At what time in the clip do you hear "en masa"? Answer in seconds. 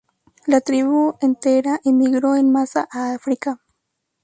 2.35-2.87